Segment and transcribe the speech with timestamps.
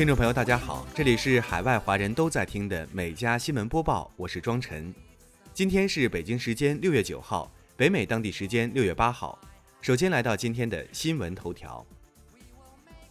[0.00, 4.94] 听众朋友，大家好，这里是海外华人都在听的每家新闻播报，我是庄晨。
[5.52, 9.38] 今天是北京时间六月九号，北美当地时间六月八号。
[9.82, 11.84] 首先来到今天的新闻头条。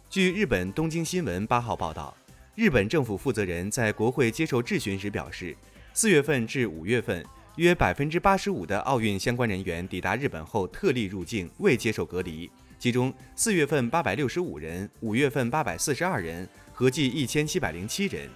[0.08, 2.12] 据日本东京新闻八号报道，
[2.56, 5.56] 日本政府负责人在国会接受质询时表示，
[5.94, 12.50] 四月份至五月份，约百分之八十五的奥运相关人员抵达日本后特例入境，未接受隔离。
[12.80, 16.48] 其中，四月份八百六十五人，五月份八百四十二人，
[16.80, 18.26] 合计一千七百零七人。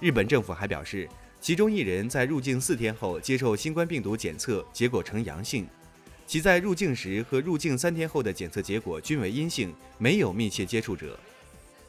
[0.00, 1.06] 日本政府还表示，
[1.42, 5.66] 其中一人在入境四天后接受新冠病毒检测，结果呈阳性；
[6.26, 11.20] 其在入境时和入境三天后的检测结果均为阴性，没有密切接触者。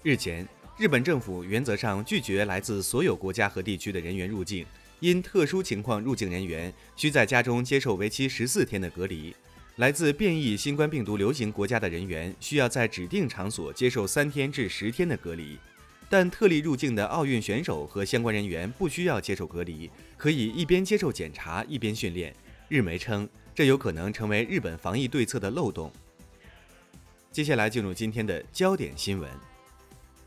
[0.04, 0.46] 日前，
[0.78, 4.66] 日本政府原则上拒绝来自所有国家和地区的人员入境，
[5.00, 9.34] 因特殊情况入境人员需在家中接受为期十四天的隔离。
[9.78, 15.58] 来自变异新冠病毒流行国家的人员需要在指定场所接受三天至十天的隔离，
[16.10, 22.34] 但特例入境的奥运选手和相关人员不需要接受隔离，可以一边接受检查一边训练。
[22.70, 25.92] 日媒称，这有可能成为日本防疫对策的漏洞。
[27.32, 29.30] 接下来进入今天的焦点新闻。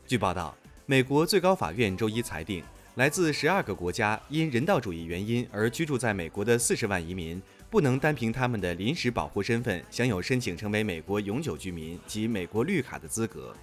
[0.07, 2.63] 据报道，美国最高法院周一裁定，
[2.95, 7.41] 来自十二个国家因人道主义原因而居住在美国的四十万移民。
[7.69, 13.55] 不能单凭他们的临时保护身份享有申请成为美国永久居民及美国绿卡的资格。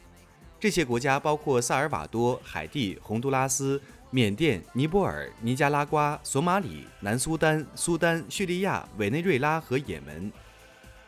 [0.60, 3.80] 这些国家包括萨尔瓦多、海地、洪都拉斯、
[4.10, 10.32] 缅甸、尼泊尔、尼加拉瓜、索马里、南苏丹、苏丹、叙利亚、委内瑞拉和也门。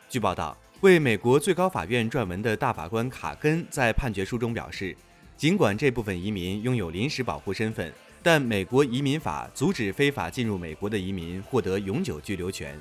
[0.09, 4.95] 据报道，为美国最高法院撰文的大法官卡根在判决书中表示，
[5.35, 7.91] 尽管这部分移民拥有临时保护身份。
[8.23, 12.79] 但美国移民法阻止非法进入美国的移民获得永久居留权。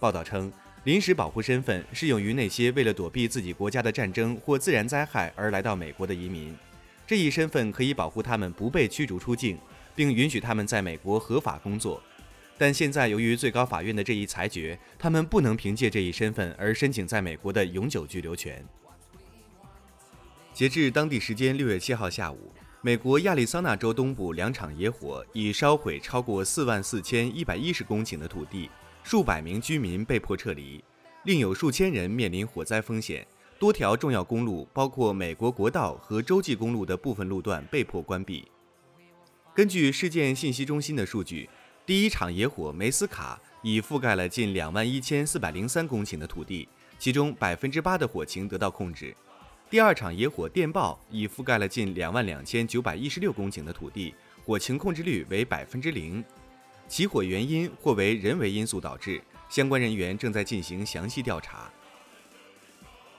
[0.00, 0.52] 报道称，
[0.84, 6.56] 临时保护身份适用于那些为了躲避自己国家的战争或自然灾害而来到美国的移民。
[7.06, 9.56] 这一身份可以保护他们不被驱逐出境，
[9.94, 12.02] 并允许他们在美国合法工作。
[12.58, 18.64] 但现在，由于最高法院的这一裁决，他们不能凭借这一身份而申请在美国的永久居留权。
[20.52, 22.52] 截至当地时间六月七号下午。
[22.84, 28.68] 美国亚利桑那州东部两场野火已烧毁超过四万四千一百一十公顷的土地，
[29.02, 30.82] 数百名居民被迫撤离，
[31.24, 33.26] 另有数千人面临火灾风险。
[33.58, 38.44] 多条重要公路，包括美国国道和洲际公路的部分路段被迫关闭。
[39.54, 41.48] 根据事件信息中心的数据，
[41.86, 49.14] 第一场野火梅斯卡已覆盖了近两万一千四百零三公顷的土地，其中百分之八的火情得到控制。
[49.70, 54.14] 第二场野火电报已覆盖了近两万两千九百一十六公顷的土地，
[54.44, 56.24] 火情控制率为百分之零。
[56.88, 61.70] 起火原因或为人为因素导致，相关人员正在进行详细调查。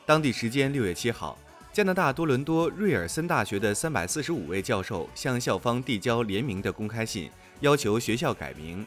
[0.06, 1.38] 当地时间六月七号，
[1.72, 7.30] 加拿大多伦多瑞尔森大学的三百四十五位教授向校方递交联名的公开信，
[7.62, 8.86] 要求学校改名。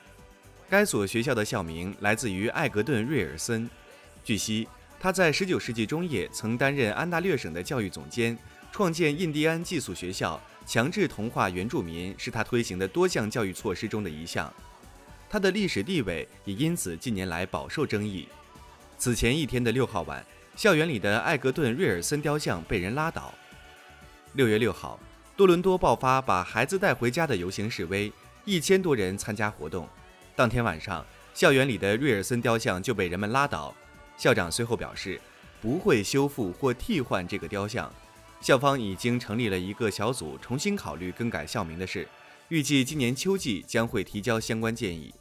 [0.69, 3.69] 该所学校的校名来自于艾格顿·瑞尔森。
[4.25, 4.67] 据悉。
[4.99, 8.37] 他在19世纪中叶曾担任安大略省的教育总监，
[8.73, 14.53] 创建印第安寄宿学校，强制同化原住民是他推行的多项教育措施中的一项。
[15.31, 18.29] 他的历史地位也因此近年来饱受争议。
[18.99, 20.25] 此前一天的六号晚，
[20.57, 23.33] 校园里的艾格顿·瑞尔森雕像被人拉倒。
[24.33, 24.99] 六月六号，
[25.37, 28.13] 多伦多爆发把孩子带回家的游行示威，
[28.45, 29.89] 一千多人参加活动。
[30.35, 33.75] 当天晚上，校园里的瑞尔森雕像就被人们拉倒。
[34.17, 35.21] 校长随后表示，
[35.61, 37.93] 不会修复或替换这个雕像。
[38.41, 42.07] 校方已经成立了一个小组，重新考虑更改校名的事，
[42.49, 45.13] 预计今年秋季将会提交相关建议。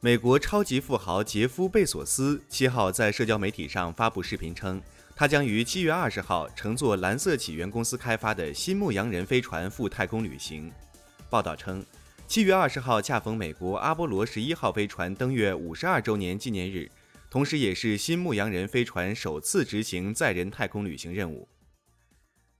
[0.00, 4.80] 美国超级富豪杰夫·贝索斯七号在社交媒体上发布视频称，
[5.16, 10.70] 他将于七月二十号乘坐蓝色起源公司开发的新牧羊人飞船赴太空旅行。
[11.28, 11.84] 报道称，
[12.28, 16.88] 七月二十号恰逢美国阿波罗十一号飞船登月五十二周年纪念日。
[17.28, 21.48] 同时，也是新牧羊人飞船首次执行载人太空旅行任务。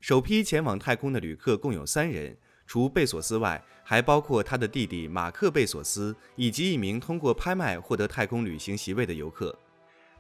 [0.01, 2.37] 首批前往太空的旅客共有三人，
[2.67, 9.57] 除贝索斯外，还包括他的弟弟马克·贝索斯以及一名通过拍卖获得太空旅行席位的游客。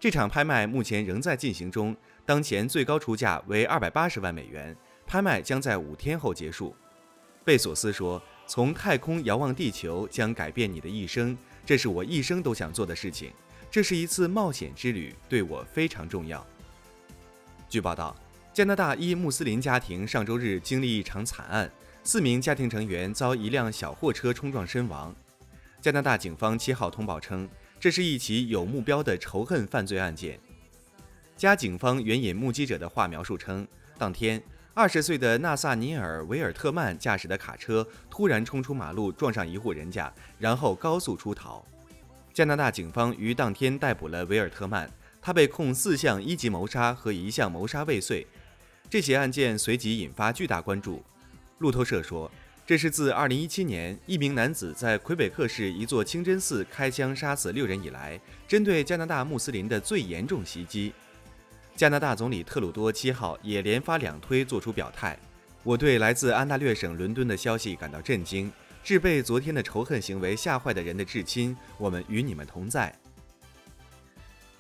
[0.00, 1.96] 这场拍卖目前仍在进行中，
[2.26, 4.76] 当前最高出价为二百八十万美元。
[5.06, 6.76] 拍卖将在五天后结束。
[7.42, 11.34] 贝索斯说：“从太空遥望地球将改变你的一生，
[11.64, 13.32] 这是我一生都想做的事情。”
[13.70, 16.46] 这是一次冒险之旅，对我非常重要。
[17.70, 18.14] 据报道，
[18.58, 21.70] 加拿大一穆斯林家庭上周日经历一场惨案，
[22.02, 25.14] 四名家庭成员遭一辆小货车冲撞身亡。
[25.80, 30.40] 加拿大警方七号通报称，这是一起有目标的仇恨犯罪案件。
[31.36, 33.64] 加警方援引目击者的话描述称，
[33.96, 34.42] 当天，
[34.74, 41.64] 二十岁的纳萨尼尔·维尔特曼驾驶的卡车突然冲出马路，撞上一户人家，然后高速出逃。
[42.34, 44.90] 加拿大警方于当天逮捕了维尔特曼，
[45.22, 48.26] 他被控四项一级谋杀和一项谋杀未遂。
[48.90, 51.02] 这起案件随即引发巨大关注。
[51.58, 52.30] 路透社说，
[52.66, 60.92] 这是自2017年一名男子在魁北克市一座清真寺开枪杀死六人以来，针对加拿大穆斯林的最严重袭击。
[61.76, 65.18] 加拿大总理特鲁多七号也连发两推作出表态
[65.62, 68.50] ：“我对来自安大略省伦敦的消息感到震惊，
[68.82, 72.92] 致被昨天的仇恨行为吓坏的人的至亲，我们与你们同在。”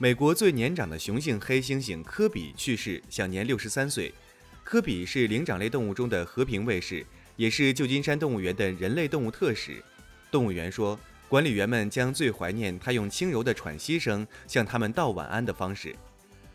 [0.00, 4.14] 美国最年长的雄性黑猩猩科比去世，享年六十三岁。
[4.62, 7.04] 科比是灵长类动物中的和平卫士，
[7.34, 9.82] 也是旧金山动物园的人类动物特使。
[10.30, 10.96] 动物园说，
[11.28, 15.92] 管理员们将最怀念他用轻柔的喘息声向他们道晚安的方式。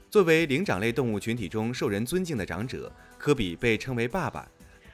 [0.10, 4.48] 作为灵长类动物群体中受人尊敬的长者，科比被称为“爸爸”。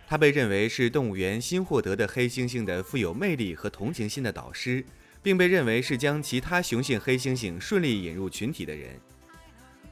[0.10, 4.84] 他被认为是动物园新获得的黑猩猩的富有魅力和同情心的导师，
[5.21, 9.00] 并被认为是将其他雄性黑猩猩顺利引入群体的人。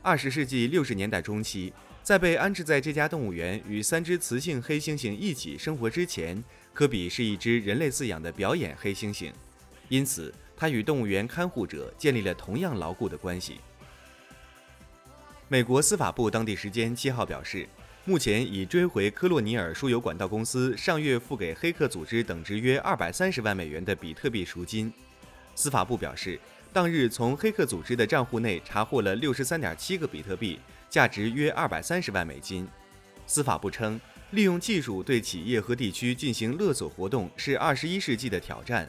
[0.02, 6.42] 二十世纪六十年代中期，在被安置在这家动物园与三只雌性黑猩猩一起生活之前，
[6.74, 9.32] 科比是一只人类饲养的表演黑猩猩，
[9.90, 13.60] 因此他与动物园看护者建立了同样牢固的关系。
[15.50, 17.68] 美国司法部当地时间七号表示，
[18.06, 24.94] 目前已追回科洛尼尔输油管道公司上月付给黑客组织等值约二百三十万美元的比特币赎金。
[25.58, 26.40] 司法部表示，
[26.72, 32.68] 当日从黑客组织的账户内查获了六十三点七个比特币，价值约二百三十万美金。
[33.26, 34.00] 司法部称，
[34.30, 38.88] 利用技术对企业和地区进行勒索活动是二十一世纪的挑战。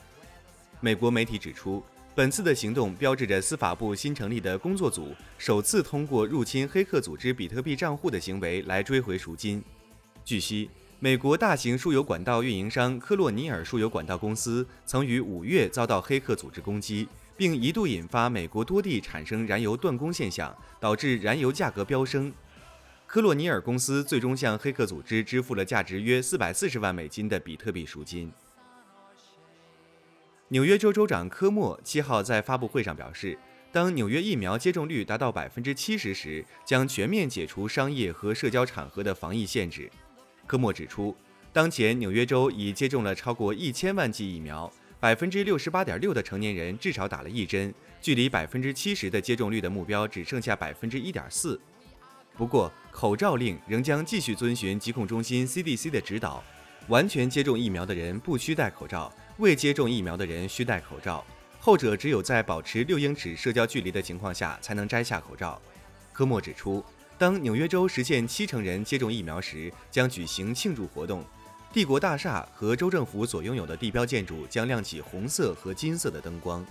[0.81, 1.83] 美国媒体指出。
[2.15, 9.63] 本次的行动标志着司法部新成立的工作组首次通过入侵黑客组织比特币账户的行为来追回赎金。
[10.25, 10.69] 据悉，
[11.01, 17.07] 美国大型输油管道运营商科洛尼尔输油管道公司曾于五月遭到黑客组织攻击，
[17.37, 22.33] 并一度引发美国多地产生燃油断供现象，导致燃油价格飙升。
[23.07, 28.33] 科洛尼尔公司最终向黑客组织支付了价值约四百四十万美金的比特币赎金。
[30.49, 33.39] 纽约州州长科莫七号在发布会上表示，
[33.71, 39.89] 当纽约疫苗接种率达到百分之七十时，将全面解除商业和社交场合的防疫限制。
[40.49, 41.15] 科莫指出，
[41.53, 51.61] 当前纽约州已接种了超过一千万剂疫苗，百分之六十八点六的成年人至少打了一针，距离百分之七十的接种率的目标只剩下百分之一点四。
[52.35, 56.43] 不过，口罩令仍将继续遵循疾控中心 CDC 的指导，
[56.87, 59.13] 完全接种疫苗的人不需戴口罩。
[59.37, 61.25] 未接种疫苗的人需戴口罩，
[61.61, 65.61] 后者只有在保持六英尺社交距离的情况下才能摘下口罩。
[66.13, 66.85] 科莫指出，
[67.19, 71.25] 当纽约州实现七成人接种疫苗时，将举行庆祝活动，
[71.73, 76.65] 帝国大厦和州政府所拥有的地标建筑将亮起红色和金色的灯光。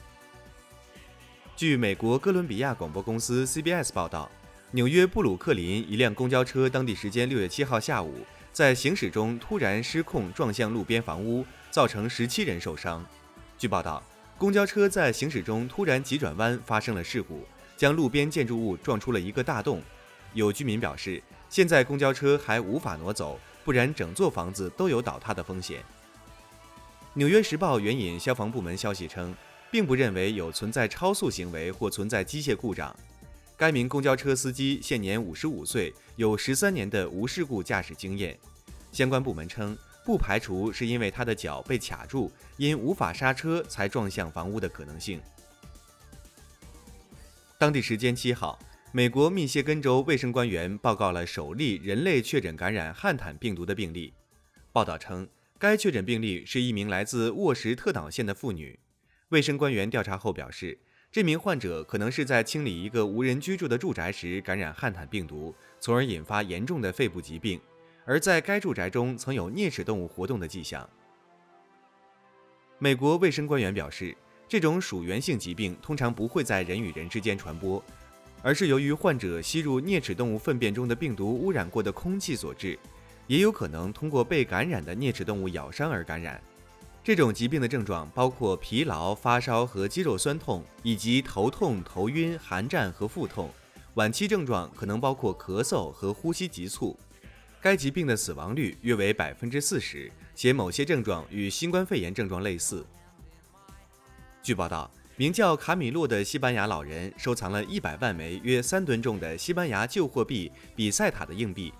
[1.55, 4.31] 据美国哥伦比亚广播公司 CBS 报道，
[4.71, 11.45] 纽约布鲁克林一辆公交车当地时间六月七号下午在行驶中突然失控撞向路边房屋。
[11.69, 13.05] 造成十七人受伤。
[13.55, 14.01] 据报道，
[14.35, 17.43] 公交车在行驶中突然急转弯，发生了事故，
[17.75, 19.79] 将路边建筑物撞出了一个大洞。
[20.33, 25.79] 有居民表示，现在公交车还无法挪走，不然整座房子都有倒塌的风险。
[27.13, 29.33] 《纽约时报》援引消防部门消息称，
[29.71, 32.95] 并不认为有存在超速行为或存在机械故障。
[33.55, 38.37] 该名公交车司机现年五十五岁，有十三年的无事故驾驶经验。
[38.91, 39.77] 相关部门称。
[40.05, 45.21] 不排除是因为他的脚被卡住，因无法刹车才撞向房屋的可能性。
[47.57, 48.57] 当地时间七号，
[48.97, 54.11] 美国密歇根州卫生官员报告了首例人类确诊感染汉坦病毒的病例。
[54.73, 58.79] 报道称，该确诊病例是一名来自沃什特岛县的妇女。
[59.29, 60.75] 卫生官员调查后表示，
[61.11, 67.61] 这名患者可能是在清理一个无人居住的住宅时感染汉坦病毒，从而引发严重的肺部疾病。
[68.03, 70.89] 而在该住宅中曾有啮齿动物活动的迹象。
[72.79, 77.83] 美国卫生官员表示，这种属源性疾病通常不会在人与人之间传播，
[78.47, 82.79] 而是由于患者吸入啮齿动物粪便中的病毒污染过的空气所致，
[83.27, 86.41] 也有可能通过被感染的啮齿动物咬伤而感染。
[87.03, 93.49] 这种疾病的症状包括疲劳、发烧和肌肉酸痛，以及头痛、头晕、寒战和腹痛。
[93.95, 96.97] 晚期症状可能包括咳嗽和呼吸急促。
[97.61, 102.85] 该疾病的死亡率约为百分之四十，且某些症状与新冠肺炎症状类似。
[104.41, 104.89] 据报道，
[105.19, 111.73] 名叫卡米洛的西班牙老人收藏了一百万枚约三吨重的西班牙旧货币比塞塔的硬币。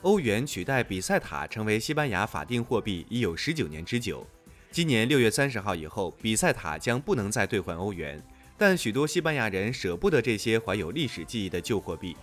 [0.00, 4.26] 欧元取代比赛塔成为西班牙法定货币已有十九年之久。
[4.70, 8.18] 今年六月三十号以后，比赛塔将不能再兑换欧元，
[8.56, 12.16] 但许多西班牙人舍不得这些怀有历史记忆的旧货币。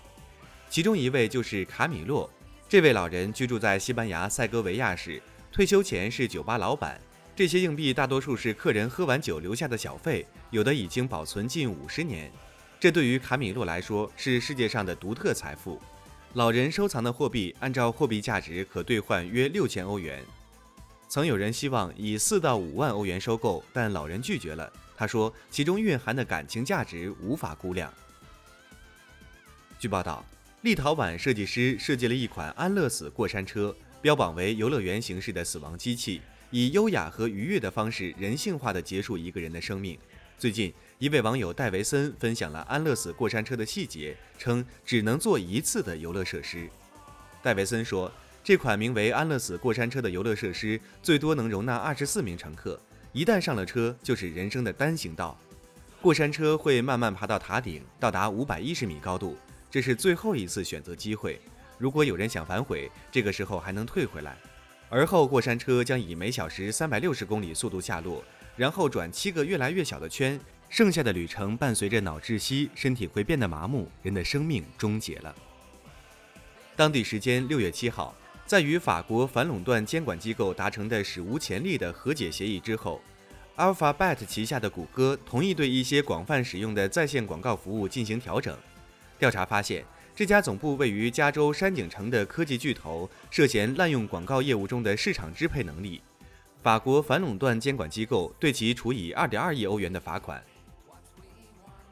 [0.72, 2.28] 其中一位就是卡米洛，
[2.68, 5.22] 这位老人居住在西班牙塞戈维亚市，
[5.52, 7.00] 退休前是酒吧老板。
[7.38, 12.32] 这些硬币大多数是客人喝完酒留下的小费，有的已经保存近五十年。
[12.80, 15.80] 这对于卡米洛来说是世界上的独特财富。
[16.34, 20.26] 老人收藏的货币按照货币价值可兑换约六千欧元。
[21.08, 24.74] 曾有人希望以四到五万欧元收购，但老人拒绝了。
[24.96, 27.94] 他说，其中蕴含的感情价值无法估量。
[29.78, 30.26] 据报道，
[30.62, 36.20] 立陶宛设计师设计了一款安乐死过山车，标榜为游乐园形式的死亡机器。
[36.50, 39.98] 以优雅和愉悦的方式，人性化地结束一个人的生命。
[40.38, 46.70] 最近，一位网友戴维森分享了安乐死过山车的细节，称只能坐一次的游乐设施。
[47.44, 48.10] 戴维森说，
[48.44, 52.80] 这款名为安乐死过山车的游乐设施最多能容纳二十四名乘客，
[53.12, 55.38] 一旦上了车，就是人生的单行道。
[56.02, 59.36] 过山车会慢慢爬到塔顶，到达五百一十米高度，
[59.70, 61.42] 这是最后一次选择机会。
[61.78, 64.38] 如果有人想反悔，这个时候还能退回来。
[64.90, 68.24] 而后，过山车将以每小时三百六十公里速度下落，
[68.56, 70.40] 然后转七个越来越小的圈，
[70.70, 75.36] 剩下的旅程伴随着脑窒息，身体会变得麻木，人的生命终结了。
[76.78, 78.16] 当地时间六月七号，
[78.46, 83.02] 在与法国反垄断监管机构达成的史无前例的和解协议之后
[83.58, 88.58] ，Alphabet 旗下的谷歌同意对一些广泛使用的在线广告服务进行调整。
[89.20, 89.84] 调查发现。
[90.18, 96.02] 这家总部位于加州山景城的科技巨头涉嫌滥用广告业务中的市场支配能力，
[96.64, 100.44] 法国反垄断监管机构对其处以2.2亿欧元的罚款。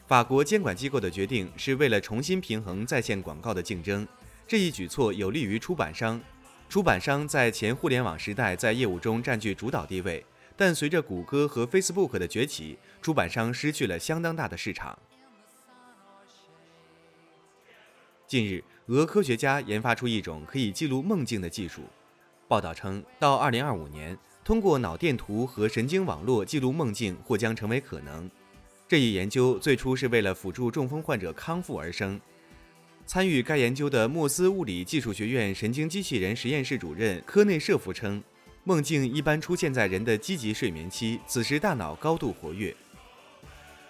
[0.08, 4.08] 法国监管机构的决定是为了重新平衡在线广告的竞争，
[4.48, 6.20] 这一举措有利于出版商。
[6.68, 10.26] 出版商在前互联网时代在业务中占据主导地位，
[10.58, 14.98] 但随着谷歌和 Facebook 的崛起，出版商失去了相当大的市场。
[18.28, 21.84] 近日，俄科学家研发出一种可以记录梦境的技术。
[22.48, 28.30] 报道称，到2025年，通过脑电图和神经网络记录梦境或将成为可能。
[28.88, 32.20] 这一研究最初是为了辅助中风患者康复而生。
[33.06, 38.24] 参与该研究的莫斯物理技术学院神经机器人实验室主任科内舍夫称，
[38.64, 42.76] 梦境一般出现在人的积极睡眠期，此时大脑高度活跃。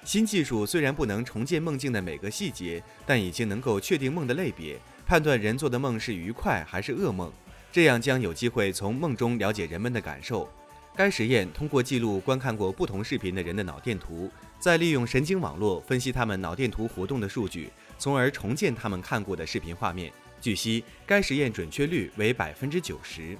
[0.05, 7.33] 新技术虽然不能重建梦境的每个细节，但已经能够确定梦的类别，判断人做的梦是愉快还是噩梦，
[7.71, 10.47] 这样将有机会从梦中了解人们的感受。
[10.95, 20.13] 该实验通过记录观看过不同视频的人的脑电图，再利用神经网络分析他们脑电图活动的数据，从而重建他们看过的视频画面。
[20.39, 23.35] 据悉，该实验准确率为百分之九十。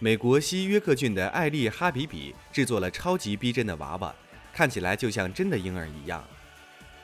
[0.00, 4.12] 美国西约克郡的艾丽哈比比制作了超级逼真的娃娃。
[4.56, 6.24] 看起来就像真的婴儿一样。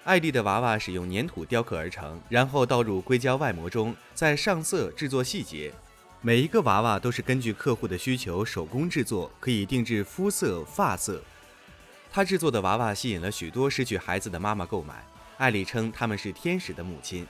[0.05, 5.71] 艾丽的娃娃使用粘土雕刻而成，然后倒入硅胶外膜中，再上色制作细节。
[6.23, 11.23] 每一个娃娃都是根据客户的需求手工制作，可以定制肤色、发色。
[12.11, 15.05] 她制作的娃娃吸引了许多失去孩子的妈妈购买。
[15.37, 17.27] 艾丽称他们是天使的母亲。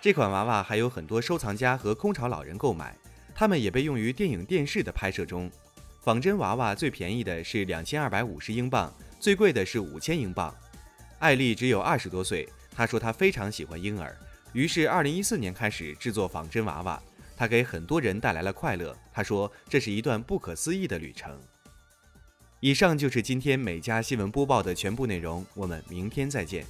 [0.00, 2.96] 这款娃娃还有很多收藏家和空巢老人购买，
[3.36, 5.48] 他们也被用于电影、电视的拍摄中。
[6.00, 8.92] 仿真娃娃最便宜的是两千二百五十英镑。
[9.20, 10.52] 最贵的是五千英镑。
[11.18, 14.16] 艾丽只有二十多岁，她说她非常喜欢婴儿，
[14.54, 17.00] 于是二零一四年开始制作仿真娃娃。
[17.36, 18.96] 她给很多人带来了快乐。
[19.12, 21.38] 她说这是一段不可思议的旅程。
[22.60, 26.64] 以上就是今天每家新闻播报的全部内容，我们明天再见。